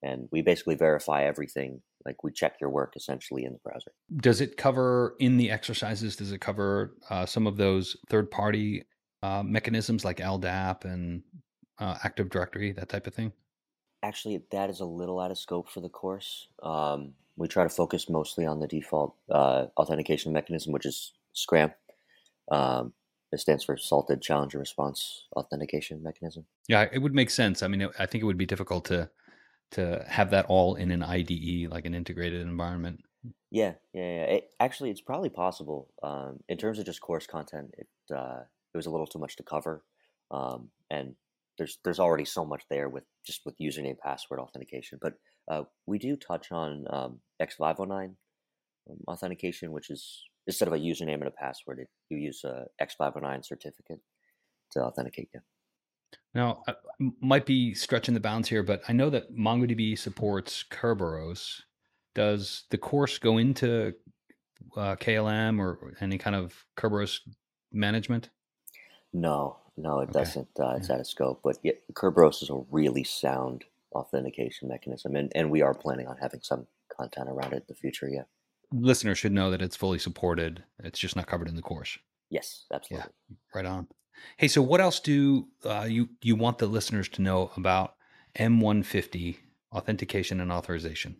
and 0.04 0.28
we 0.32 0.42
basically 0.42 0.76
verify 0.76 1.24
everything. 1.24 1.82
Like 2.06 2.24
we 2.24 2.32
check 2.32 2.56
your 2.62 2.70
work 2.70 2.94
essentially 2.96 3.44
in 3.44 3.54
the 3.54 3.60
browser. 3.60 3.92
Does 4.18 4.40
it 4.40 4.56
cover 4.56 5.16
in 5.20 5.38
the 5.38 5.52
exercises? 5.52 6.16
Does 6.16 6.32
it 6.32 6.40
cover 6.40 6.96
uh, 7.10 7.26
some 7.26 7.48
of 7.48 7.58
those 7.58 7.98
third-party 8.10 8.84
uh, 9.24 9.44
mechanisms 9.44 10.06
like 10.06 10.18
LDAP 10.18 10.86
and 10.86 11.24
uh, 11.80 11.98
Active 12.04 12.30
Directory, 12.30 12.72
that 12.74 12.88
type 12.88 13.08
of 13.08 13.14
thing? 13.14 13.34
Actually, 14.04 14.42
that 14.52 14.70
is 14.70 14.80
a 14.80 14.86
little 14.86 15.20
out 15.20 15.32
of 15.32 15.38
scope 15.38 15.70
for 15.70 15.82
the 15.82 15.90
course. 15.90 16.48
Um, 16.64 17.14
we 17.36 17.48
try 17.48 17.64
to 17.64 17.70
focus 17.70 18.10
mostly 18.10 18.46
on 18.46 18.60
the 18.60 18.68
default 18.68 19.16
uh, 19.30 19.66
authentication 19.76 20.32
mechanism, 20.32 20.72
which 20.72 20.86
is 20.86 21.14
SCRAM. 21.34 21.74
Um, 22.52 22.94
it 23.32 23.40
stands 23.40 23.64
for 23.64 23.78
Salted 23.78 24.22
Challenge 24.22 24.54
Response 24.56 25.26
Authentication 25.36 26.02
Mechanism. 26.02 26.46
Yeah, 26.68 26.88
it 26.92 27.00
would 27.00 27.14
make 27.14 27.30
sense. 27.30 27.62
I 27.62 27.68
mean, 27.68 27.88
I 28.00 28.06
think 28.06 28.22
it 28.22 28.26
would 28.26 28.38
be 28.38 28.46
difficult 28.46 28.86
to 28.86 29.10
to 29.72 30.06
have 30.08 30.30
that 30.32 30.46
all 30.46 30.76
in 30.76 30.92
an 30.92 31.04
IDE, 31.04 31.70
like 31.70 31.86
an 31.86 31.94
integrated 31.94 32.42
environment. 32.42 33.02
Yeah, 33.52 33.74
yeah, 33.94 34.02
yeah. 34.02 34.24
It, 34.24 34.50
actually, 34.62 34.92
it's 34.92 35.02
probably 35.02 35.30
possible. 35.30 35.90
Um, 36.02 36.40
in 36.48 36.58
terms 36.58 36.80
of 36.80 36.86
just 36.86 37.02
course 37.02 37.28
content, 37.28 37.72
it 37.78 37.88
uh, 38.16 38.42
it 38.74 38.78
was 38.78 38.86
a 38.86 38.90
little 38.90 39.08
too 39.08 39.20
much 39.20 39.36
to 39.38 39.44
cover, 39.44 39.84
um, 40.32 40.70
and 40.90 41.16
there's 41.58 41.80
there's 41.84 42.00
already 42.00 42.26
so 42.26 42.46
much 42.46 42.64
there 42.70 42.88
with 42.88 43.04
just 43.26 43.42
with 43.46 43.58
username 43.60 43.98
password 43.98 44.40
authentication. 44.40 45.00
But 45.02 45.16
uh, 45.50 45.64
we 45.86 45.98
do 45.98 46.16
touch 46.16 46.52
on 46.52 46.86
um, 46.90 47.20
X509 47.42 48.16
um, 48.90 48.98
authentication, 49.08 49.72
which 49.72 49.90
is 49.90 50.24
instead 50.48 50.68
of 50.68 50.74
a 50.74 50.78
username 50.78 51.16
and 51.16 51.28
a 51.28 51.32
password, 51.32 51.80
it, 51.80 51.90
you 52.10 52.18
use 52.18 52.44
a 52.44 52.66
X509 52.82 53.46
certificate 53.46 54.00
to 54.72 54.82
authenticate 54.82 55.30
you. 55.34 55.42
Now, 56.34 56.64
I 56.68 56.76
might 57.22 57.46
be 57.46 57.74
stretching 57.74 58.14
the 58.14 58.20
bounds 58.20 58.48
here, 58.48 58.64
but 58.64 58.82
I 58.88 58.94
know 58.94 59.10
that 59.10 59.36
MongoDB 59.36 59.98
supports 59.98 60.64
Kerberos. 60.70 61.62
Does 62.16 62.64
the 62.70 62.78
course 62.78 63.18
go 63.18 63.38
into 63.38 63.94
uh, 64.76 64.96
KLM 64.96 65.60
or 65.60 65.94
any 66.00 66.18
kind 66.18 66.36
of 66.36 66.66
Kerberos 66.78 67.20
management? 67.72 68.30
No, 69.14 69.58
no, 69.76 70.00
it 70.00 70.10
okay. 70.10 70.20
doesn't. 70.20 70.48
Uh, 70.60 70.76
it's 70.78 70.90
yeah. 70.90 70.96
out 70.96 71.02
of 71.02 71.08
scope. 71.08 71.42
But 71.44 71.58
yeah, 71.64 71.74
Kerberos 71.94 72.42
is 72.44 72.50
a 72.50 72.64
really 72.72 73.04
sound 73.04 73.66
authentication 73.94 74.68
mechanism, 74.68 75.16
and, 75.16 75.32
and 75.36 75.50
we 75.50 75.62
are 75.62 75.74
planning 75.74 76.08
on 76.08 76.18
having 76.18 76.42
some 76.42 76.68
content 76.96 77.30
around 77.30 77.54
it 77.54 77.58
in 77.58 77.66
the 77.68 77.76
future. 77.76 78.10
Yeah, 78.10 78.24
listeners 78.72 79.18
should 79.18 79.32
know 79.32 79.52
that 79.52 79.62
it's 79.62 79.76
fully 79.76 80.00
supported. 80.00 80.64
It's 80.80 81.00
just 81.00 81.16
not 81.16 81.28
covered 81.28 81.48
in 81.48 81.56
the 81.56 81.62
course. 81.62 81.98
Yes, 82.30 82.66
absolutely. 82.74 83.10
Yeah, 83.30 83.36
right 83.56 83.66
on. 83.66 83.88
Hey, 84.38 84.48
so 84.48 84.62
what 84.62 84.82
else 84.82 85.00
do 85.00 85.48
uh, 85.64 85.88
you 85.88 86.10
you 86.22 86.36
want 86.36 86.58
the 86.58 86.68
listeners 86.68 87.08
to 87.10 87.22
know 87.22 87.52
about 87.56 87.96
M150 88.38 89.38
authentication 89.72 90.42
and 90.42 90.52
authorization? 90.52 91.18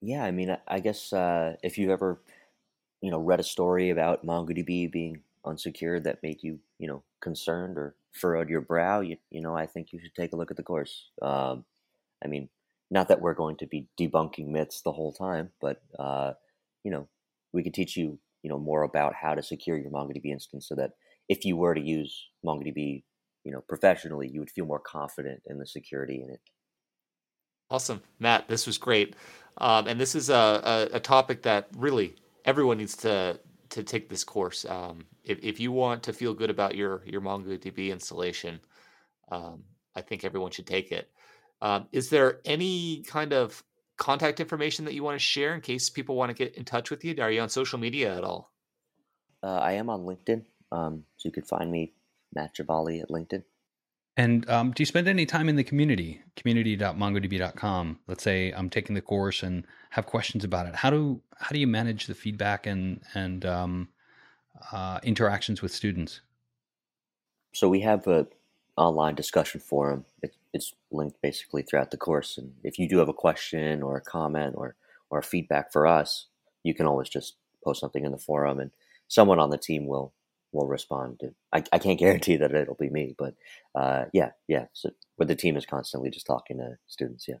Yeah, 0.00 0.24
I 0.24 0.30
mean, 0.30 0.56
I 0.68 0.80
guess 0.80 1.12
uh, 1.12 1.56
if 1.62 1.78
you've 1.78 1.90
ever, 1.90 2.20
you 3.00 3.10
know, 3.10 3.18
read 3.18 3.40
a 3.40 3.44
story 3.44 3.90
about 3.90 4.24
MongoDB 4.24 4.92
being 4.92 5.22
unsecured 5.46 6.04
that 6.04 6.22
made 6.22 6.42
you, 6.42 6.60
you 6.78 6.86
know, 6.86 7.02
concerned 7.20 7.78
or 7.78 7.96
furrowed 8.12 8.50
your 8.50 8.60
brow, 8.60 9.00
you, 9.00 9.16
you 9.30 9.40
know, 9.40 9.56
I 9.56 9.66
think 9.66 9.92
you 9.92 9.98
should 9.98 10.14
take 10.14 10.32
a 10.34 10.36
look 10.36 10.50
at 10.50 10.58
the 10.58 10.62
course. 10.62 11.10
Um, 11.22 11.64
I 12.22 12.28
mean, 12.28 12.50
not 12.90 13.08
that 13.08 13.20
we're 13.20 13.34
going 13.34 13.56
to 13.56 13.66
be 13.66 13.88
debunking 13.98 14.48
myths 14.48 14.82
the 14.82 14.92
whole 14.92 15.12
time, 15.12 15.50
but 15.60 15.82
uh, 15.98 16.34
you 16.84 16.90
know, 16.90 17.08
we 17.52 17.62
could 17.62 17.74
teach 17.74 17.96
you, 17.96 18.18
you 18.42 18.50
know, 18.50 18.58
more 18.58 18.82
about 18.82 19.14
how 19.14 19.34
to 19.34 19.42
secure 19.42 19.76
your 19.76 19.90
MongoDB 19.90 20.26
instance 20.26 20.68
so 20.68 20.74
that 20.76 20.92
if 21.28 21.44
you 21.44 21.56
were 21.56 21.74
to 21.74 21.80
use 21.80 22.28
MongoDB, 22.44 23.02
you 23.44 23.52
know, 23.52 23.62
professionally, 23.68 24.28
you 24.28 24.40
would 24.40 24.50
feel 24.50 24.66
more 24.66 24.80
confident 24.80 25.42
in 25.46 25.58
the 25.58 25.66
security 25.66 26.22
in 26.22 26.30
it. 26.30 26.40
Awesome, 27.70 28.02
Matt. 28.18 28.48
This 28.48 28.66
was 28.66 28.78
great, 28.78 29.16
um, 29.58 29.86
and 29.86 29.98
this 29.98 30.14
is 30.14 30.28
a, 30.28 30.88
a, 30.92 30.96
a, 30.96 31.00
topic 31.00 31.42
that 31.42 31.68
really 31.76 32.14
everyone 32.44 32.76
needs 32.76 32.94
to 32.98 33.40
to 33.70 33.82
take 33.82 34.08
this 34.08 34.22
course. 34.22 34.66
Um, 34.66 35.06
if, 35.24 35.38
if 35.42 35.58
you 35.58 35.72
want 35.72 36.02
to 36.04 36.12
feel 36.12 36.34
good 36.34 36.50
about 36.50 36.76
your 36.76 37.02
your 37.06 37.22
MongoDB 37.22 37.90
installation, 37.90 38.60
um, 39.32 39.64
I 39.96 40.02
think 40.02 40.24
everyone 40.24 40.50
should 40.50 40.66
take 40.66 40.92
it. 40.92 41.08
Um, 41.62 41.88
is 41.90 42.10
there 42.10 42.40
any 42.44 43.02
kind 43.06 43.32
of 43.32 43.64
contact 43.96 44.40
information 44.40 44.84
that 44.84 44.94
you 44.94 45.02
want 45.02 45.14
to 45.14 45.24
share 45.24 45.54
in 45.54 45.60
case 45.60 45.90
people 45.90 46.16
want 46.16 46.30
to 46.30 46.34
get 46.34 46.54
in 46.56 46.64
touch 46.64 46.90
with 46.90 47.04
you? 47.04 47.14
Are 47.20 47.30
you 47.30 47.40
on 47.40 47.48
social 47.48 47.78
media 47.78 48.16
at 48.16 48.24
all? 48.24 48.52
Uh, 49.42 49.56
I 49.56 49.72
am 49.72 49.90
on 49.90 50.04
LinkedIn. 50.04 50.44
Um, 50.72 51.04
so 51.16 51.28
you 51.28 51.32
could 51.32 51.46
find 51.46 51.70
me, 51.70 51.92
Matt 52.34 52.54
Javaly 52.56 53.02
at 53.02 53.08
LinkedIn. 53.08 53.44
And 54.16 54.48
um, 54.48 54.70
do 54.70 54.80
you 54.80 54.86
spend 54.86 55.08
any 55.08 55.26
time 55.26 55.48
in 55.48 55.56
the 55.56 55.64
community, 55.64 56.22
community.mongodb.com? 56.36 57.98
Let's 58.06 58.22
say 58.22 58.52
I'm 58.52 58.70
taking 58.70 58.94
the 58.94 59.00
course 59.00 59.42
and 59.42 59.66
have 59.90 60.06
questions 60.06 60.44
about 60.44 60.66
it. 60.66 60.76
How 60.76 60.90
do 60.90 61.20
how 61.36 61.50
do 61.50 61.58
you 61.58 61.66
manage 61.66 62.06
the 62.06 62.14
feedback 62.14 62.66
and 62.66 63.00
and 63.14 63.44
um, 63.44 63.88
uh, 64.70 65.00
interactions 65.02 65.62
with 65.62 65.72
students? 65.72 66.20
So 67.54 67.68
we 67.68 67.80
have 67.80 68.06
a 68.06 68.28
online 68.76 69.14
discussion 69.14 69.60
forum. 69.60 70.04
It, 70.22 70.34
it's 70.52 70.72
linked 70.90 71.20
basically 71.22 71.62
throughout 71.62 71.90
the 71.90 71.96
course. 71.96 72.38
And 72.38 72.52
if 72.62 72.78
you 72.78 72.88
do 72.88 72.98
have 72.98 73.08
a 73.08 73.14
question 73.14 73.82
or 73.82 73.96
a 73.96 74.02
comment 74.02 74.54
or 74.56 74.76
or 75.10 75.22
feedback 75.22 75.72
for 75.72 75.86
us, 75.86 76.26
you 76.62 76.74
can 76.74 76.86
always 76.86 77.08
just 77.08 77.36
post 77.62 77.80
something 77.80 78.04
in 78.04 78.12
the 78.12 78.18
forum, 78.18 78.58
and 78.58 78.70
someone 79.08 79.38
on 79.38 79.50
the 79.50 79.58
team 79.58 79.86
will 79.86 80.12
will 80.52 80.66
respond. 80.66 81.20
I, 81.52 81.64
I 81.72 81.78
can't 81.78 81.98
guarantee 82.04 82.36
that 82.36 82.54
it'll 82.54 82.74
be 82.74 82.90
me, 82.90 83.14
but 83.18 83.34
uh, 83.74 84.04
yeah, 84.12 84.30
yeah. 84.48 84.66
So, 84.72 84.90
but 85.18 85.28
the 85.28 85.36
team 85.36 85.56
is 85.56 85.66
constantly 85.66 86.10
just 86.10 86.26
talking 86.26 86.58
to 86.58 86.76
students. 86.86 87.26
Yeah. 87.28 87.36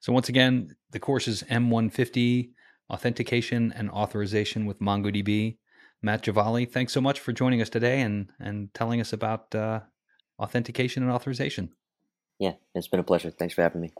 So 0.00 0.12
once 0.12 0.28
again, 0.28 0.74
the 0.90 0.98
course 0.98 1.28
is 1.28 1.44
M150 1.44 2.50
authentication 2.90 3.72
and 3.74 3.90
authorization 3.90 4.66
with 4.66 4.80
MongoDB. 4.80 5.58
Matt 6.02 6.24
Javaly, 6.24 6.70
thanks 6.70 6.92
so 6.92 7.00
much 7.00 7.20
for 7.20 7.32
joining 7.32 7.62
us 7.62 7.68
today 7.68 8.00
and 8.00 8.28
and 8.40 8.74
telling 8.74 9.00
us 9.00 9.12
about 9.12 9.54
uh, 9.54 9.80
authentication 10.42 11.02
and 11.02 11.12
authorization. 11.12 11.70
Yeah, 12.38 12.52
it's 12.74 12.88
been 12.88 13.00
a 13.00 13.04
pleasure. 13.04 13.30
Thanks 13.30 13.54
for 13.54 13.62
having 13.62 13.80
me. 13.80 13.92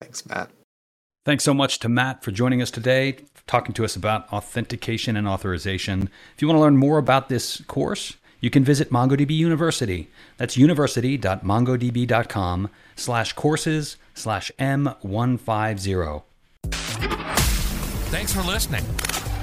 Thanks, 0.00 0.24
Matt. 0.26 0.50
Thanks 1.24 1.42
so 1.42 1.52
much 1.52 1.80
to 1.80 1.88
Matt 1.88 2.22
for 2.22 2.30
joining 2.30 2.62
us 2.62 2.70
today, 2.70 3.16
talking 3.48 3.74
to 3.74 3.84
us 3.84 3.96
about 3.96 4.32
authentication 4.32 5.16
and 5.16 5.26
authorization. 5.26 6.08
If 6.36 6.42
you 6.42 6.46
want 6.46 6.58
to 6.58 6.60
learn 6.60 6.76
more 6.76 6.98
about 6.98 7.28
this 7.28 7.60
course, 7.62 8.14
you 8.40 8.48
can 8.48 8.62
visit 8.62 8.90
MongoDB 8.90 9.32
University. 9.32 10.08
That's 10.36 10.56
university.mongodb.com 10.56 12.70
slash 12.94 13.32
courses 13.32 13.96
slash 14.14 14.52
M150. 14.58 16.22
Thanks 18.08 18.32
for 18.32 18.42
listening. 18.42 18.84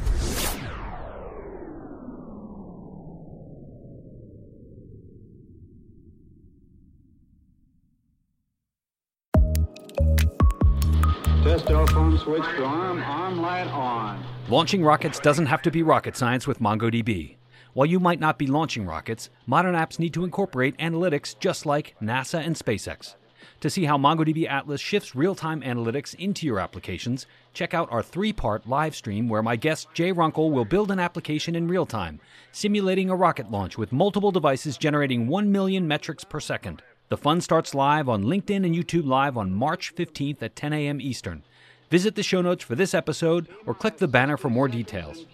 Test 11.43 11.67
telephone 11.67 12.19
switch 12.19 12.43
to 12.43 12.65
arm, 12.65 13.03
arm 13.03 13.41
light 13.41 13.69
on. 13.69 14.23
Launching 14.51 14.85
rockets 14.85 15.19
doesn't 15.19 15.47
have 15.47 15.63
to 15.63 15.71
be 15.71 15.83
rocket 15.83 16.15
science 16.15 16.47
with 16.47 16.61
MongoDB. 16.61 17.37
While 17.75 17.87
you 17.87 17.99
might 17.99 18.21
not 18.21 18.39
be 18.39 18.47
launching 18.47 18.87
rockets, 18.87 19.31
modern 19.47 19.75
apps 19.75 19.99
need 19.99 20.15
to 20.15 20.23
incorporate 20.23 20.79
analytics 20.79 21.37
just 21.41 21.67
like 21.67 21.97
NASA 22.01 22.39
and 22.39 22.55
SpaceX. 22.55 23.17
To 23.61 23.69
see 23.69 23.85
how 23.85 23.99
MongoDB 23.99 24.49
Atlas 24.49 24.81
shifts 24.81 25.17
real 25.17 25.35
time 25.35 25.61
analytics 25.61 26.15
into 26.15 26.47
your 26.47 26.61
applications, 26.61 27.27
check 27.53 27.75
out 27.75 27.91
our 27.91 28.03
three 28.03 28.33
part 28.33 28.69
live 28.69 28.95
stream 28.95 29.29
where 29.29 29.43
my 29.43 29.57
guest 29.57 29.89
Jay 29.93 30.13
Runkel 30.13 30.53
will 30.53 30.65
build 30.65 30.93
an 30.93 31.01
application 31.01 31.57
in 31.57 31.67
real 31.67 31.85
time, 31.85 32.21
simulating 32.53 33.11
a 33.11 33.17
rocket 33.17 33.51
launch 33.51 33.77
with 33.77 33.91
multiple 33.93 34.31
devices 34.31 34.77
generating 34.77 35.27
1 35.27 35.51
million 35.51 35.89
metrics 35.89 36.23
per 36.23 36.39
second. 36.39 36.81
The 37.09 37.17
fun 37.17 37.41
starts 37.41 37.75
live 37.75 38.09
on 38.09 38.23
LinkedIn 38.23 38.65
and 38.65 38.75
YouTube 38.75 39.07
Live 39.07 39.37
on 39.37 39.53
March 39.53 39.95
15th 39.97 40.43
at 40.43 40.55
10 40.55 40.73
a.m. 40.73 41.01
Eastern. 41.01 41.43
Visit 41.91 42.15
the 42.15 42.23
show 42.23 42.41
notes 42.41 42.63
for 42.63 42.77
this 42.77 42.95
episode 42.95 43.49
or 43.67 43.75
click 43.75 43.97
the 43.97 44.09
banner 44.09 44.37
for 44.37 44.49
more 44.49 44.69
details. 44.69 45.27